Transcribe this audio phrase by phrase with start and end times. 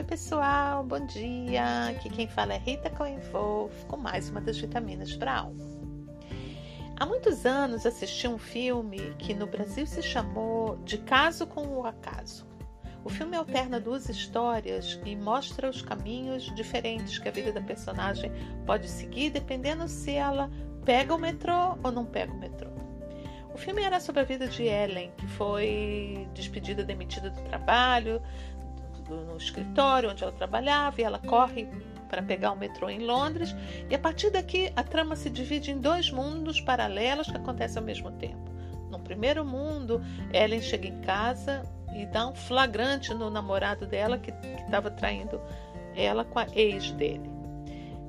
[0.00, 1.88] Oi, pessoal, bom dia.
[1.90, 5.62] Aqui quem fala é Rita Coenvolf com mais uma das vitaminas para a alma.
[6.98, 11.84] Há muitos anos assisti um filme que no Brasil se chamou De Caso com o
[11.84, 12.46] Acaso.
[13.04, 18.32] O filme alterna duas histórias e mostra os caminhos diferentes que a vida da personagem
[18.64, 20.50] pode seguir dependendo se ela
[20.82, 22.70] pega o metrô ou não pega o metrô.
[23.52, 28.22] O filme era sobre a vida de Ellen, que foi despedida, demitida do trabalho,
[29.14, 31.68] no escritório onde ela trabalhava e ela corre
[32.08, 33.54] para pegar o metrô em Londres.
[33.88, 37.84] E a partir daqui a trama se divide em dois mundos paralelos que acontecem ao
[37.84, 38.50] mesmo tempo.
[38.90, 41.62] No primeiro mundo, Ellen chega em casa
[41.94, 44.32] e dá um flagrante no namorado dela que
[44.64, 45.40] estava traindo
[45.94, 47.39] ela com a ex dele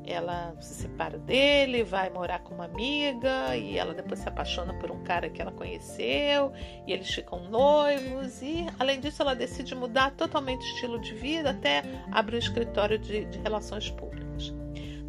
[0.06, 4.92] ela se separa dele, vai morar com uma amiga e ela depois se apaixona por
[4.92, 6.52] um cara que ela conheceu
[6.88, 11.52] e eles ficam noivos e além disso ela decide mudar totalmente o estilo de vida
[11.52, 14.54] até abrir um escritório de, de relações públicas.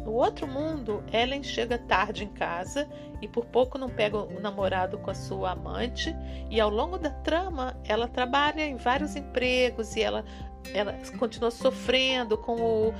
[0.03, 2.89] No outro mundo, Ellen chega tarde em casa
[3.21, 6.13] e por pouco não pega o namorado com a sua amante
[6.49, 10.25] e ao longo da trama ela trabalha em vários empregos e ela,
[10.73, 12.93] ela continua sofrendo com o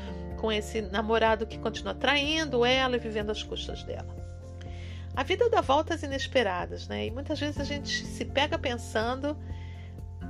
[0.43, 4.13] com esse namorado que continua traindo ela e vivendo às custas dela.
[5.15, 7.05] A vida dá voltas inesperadas, né?
[7.05, 9.37] E muitas vezes a gente se pega pensando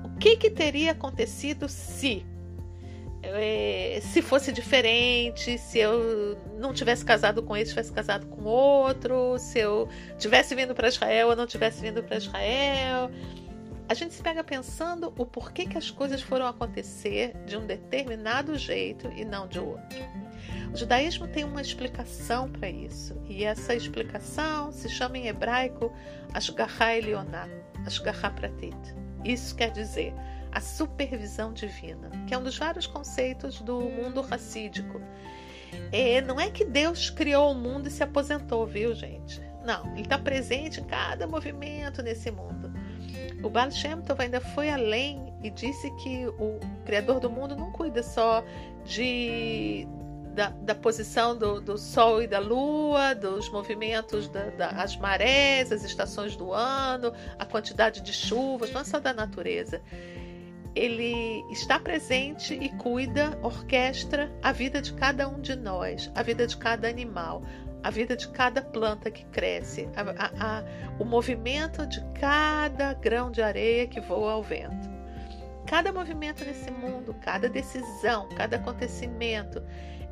[0.03, 2.23] o que, que teria acontecido se
[3.23, 9.39] é, se fosse diferente, se eu não tivesse casado com ele, tivesse casado com outro,
[9.39, 9.89] se eu
[10.19, 13.09] tivesse vindo para Israel ou não tivesse vindo para Israel
[13.87, 18.57] a gente se pega pensando o porquê que as coisas foram acontecer de um determinado
[18.57, 19.99] jeito e não de outro.
[20.73, 25.93] O judaísmo tem uma explicação para isso, e essa explicação se chama em hebraico
[26.33, 27.47] Ashgaha Elionah,
[27.85, 28.75] Ashgaha Pratit.
[29.23, 30.13] Isso quer dizer
[30.51, 34.99] a supervisão divina, que é um dos vários conceitos do mundo racídico.
[35.91, 39.41] É, não é que Deus criou o mundo e se aposentou, viu, gente?
[39.63, 42.72] Não, ele está presente em cada movimento nesse mundo.
[43.43, 47.71] O Baal Shem Tov ainda foi além e disse que o Criador do mundo não
[47.73, 48.43] cuida só
[48.85, 49.85] de
[50.33, 55.83] da, da posição do, do, Sol e da Lua, dos movimentos das da, marés, as
[55.83, 59.81] estações do ano, a quantidade de chuvas, não é só da natureza.
[60.75, 66.47] Ele está presente e cuida, orquestra a vida de cada um de nós, a vida
[66.47, 67.43] de cada animal,
[67.83, 70.63] a vida de cada planta que cresce, a, a, a,
[70.97, 74.89] o movimento de cada grão de areia que voa ao vento.
[75.67, 79.61] Cada movimento nesse mundo, cada decisão, cada acontecimento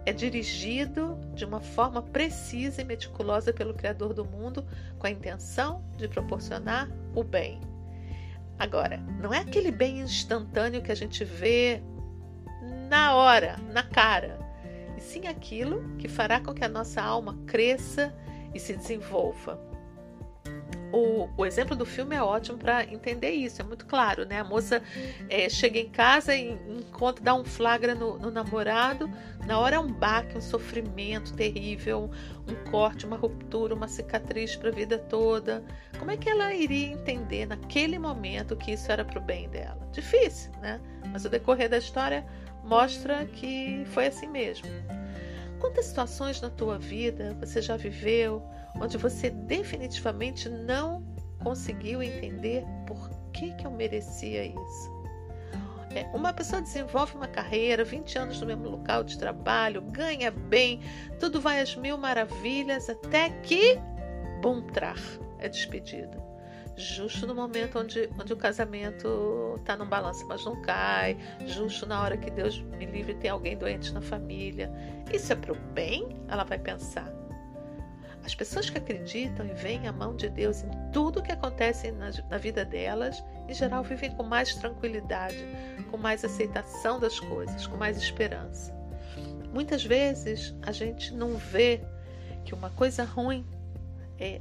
[0.05, 4.65] é dirigido de uma forma precisa e meticulosa pelo Criador do mundo
[4.97, 7.61] com a intenção de proporcionar o bem.
[8.59, 11.81] Agora, não é aquele bem instantâneo que a gente vê
[12.89, 14.50] na hora, na cara
[15.01, 18.13] sim aquilo que fará com que a nossa alma cresça
[18.53, 19.59] e se desenvolva.
[20.93, 24.41] O, o exemplo do filme é ótimo para entender isso, é muito claro, né?
[24.41, 24.83] A moça
[25.29, 29.09] é, chega em casa e encontra, dá um flagra no, no, namorado,
[29.47, 32.11] na hora é um baque, um sofrimento terrível,
[32.45, 35.63] um corte, uma ruptura, uma cicatriz para a vida toda.
[35.97, 39.87] Como é que ela iria entender naquele momento que isso era para o bem dela?
[39.93, 40.81] Difícil, né?
[41.09, 42.25] Mas o decorrer da história
[42.63, 44.67] mostra que foi assim mesmo.
[45.59, 48.41] Quantas situações na tua vida você já viveu
[48.79, 51.03] onde você definitivamente não
[51.43, 55.01] conseguiu entender por que, que eu merecia isso?
[55.93, 60.79] É, uma pessoa desenvolve uma carreira, 20 anos no mesmo local de trabalho, ganha bem,
[61.19, 63.77] tudo vai às mil maravilhas, até que,
[64.41, 64.97] bum, trar,
[65.37, 66.30] é despedida
[66.75, 72.01] justo no momento onde, onde o casamento está num balanço, mas não cai, justo na
[72.01, 74.71] hora que Deus me livre tem alguém doente na família.
[75.13, 76.17] Isso é para o bem?
[76.27, 77.11] Ela vai pensar.
[78.23, 82.11] As pessoas que acreditam e veem a mão de Deus em tudo que acontece na,
[82.29, 85.43] na vida delas, em geral, vivem com mais tranquilidade,
[85.89, 88.73] com mais aceitação das coisas, com mais esperança.
[89.51, 91.81] Muitas vezes a gente não vê
[92.45, 93.45] que uma coisa ruim
[94.19, 94.39] é,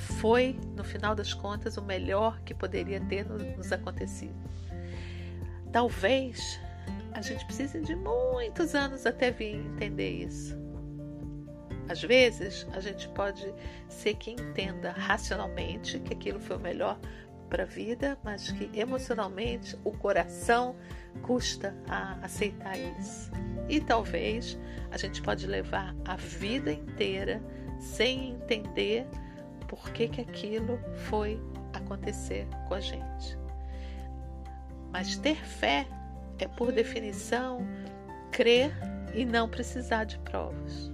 [0.00, 4.34] foi, no final das contas, o melhor que poderia ter nos acontecido.
[5.70, 6.58] Talvez
[7.12, 10.58] a gente precise de muitos anos até vir entender isso.
[11.88, 13.52] Às vezes, a gente pode
[13.88, 16.98] ser que entenda racionalmente que aquilo foi o melhor
[17.50, 20.76] para a vida, mas que emocionalmente o coração
[21.22, 23.30] custa a aceitar isso.
[23.68, 24.58] E talvez
[24.90, 27.42] a gente pode levar a vida inteira
[27.78, 29.06] sem entender
[29.70, 31.40] por que, que aquilo foi
[31.72, 33.38] acontecer com a gente.
[34.90, 35.86] Mas ter fé
[36.40, 37.64] é, por definição,
[38.32, 38.72] crer
[39.14, 40.90] e não precisar de provas.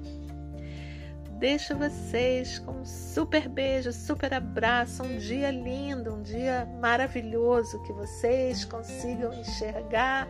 [1.38, 7.94] Deixo vocês com um super beijo, super abraço, um dia lindo, um dia maravilhoso, que
[7.94, 10.28] vocês consigam enxergar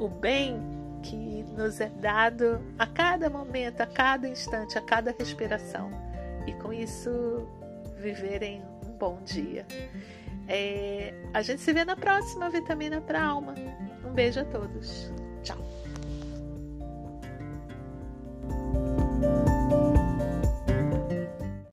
[0.00, 0.60] o bem
[1.00, 5.90] que nos é dado a cada momento, a cada instante, a cada respiração.
[6.46, 7.46] E com isso
[8.04, 9.66] viverem um bom dia.
[10.46, 13.54] É, a gente se vê na próxima Vitamina para Alma.
[14.04, 15.10] Um beijo a todos.
[15.42, 15.58] Tchau.